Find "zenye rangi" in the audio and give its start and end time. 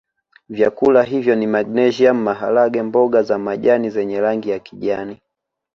3.89-4.49